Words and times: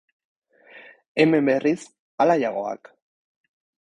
Hemen 1.23 1.45
berriz, 1.49 1.85
alaiagoak. 2.25 2.91